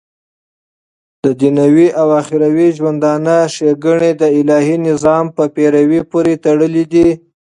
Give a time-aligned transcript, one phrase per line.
[1.23, 7.07] ددنيوي او اخروي ژوندانه ښيګڼي دالهي نظام په پيروۍ پوري تړلي دي